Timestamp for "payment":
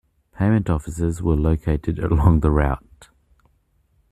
0.39-0.67